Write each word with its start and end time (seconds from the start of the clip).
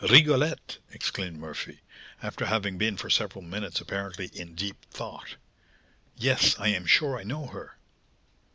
"Rigolette!" 0.09 0.79
exclaimed 0.91 1.37
Murphy, 1.37 1.81
after 2.23 2.47
having 2.47 2.79
been 2.79 2.97
for 2.97 3.07
several 3.07 3.43
minutes 3.43 3.79
apparently 3.81 4.31
in 4.33 4.55
deep 4.55 4.83
thought. 4.89 5.35
"Yes, 6.17 6.55
I 6.57 6.69
am 6.69 6.87
sure 6.87 7.19
I 7.19 7.23
know 7.23 7.45
her." 7.45 7.77